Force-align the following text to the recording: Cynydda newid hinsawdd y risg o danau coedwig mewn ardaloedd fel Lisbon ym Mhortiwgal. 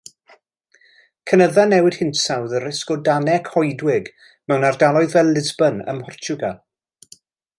Cynydda 1.31 1.65
newid 1.73 1.97
hinsawdd 1.97 2.55
y 2.61 2.61
risg 2.63 2.93
o 2.95 2.97
danau 3.09 3.43
coedwig 3.51 4.09
mewn 4.53 4.67
ardaloedd 4.71 5.15
fel 5.19 5.31
Lisbon 5.37 5.81
ym 5.95 6.01
Mhortiwgal. 6.01 6.59